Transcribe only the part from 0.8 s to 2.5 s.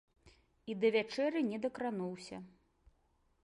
да вячэры не дакрануўся.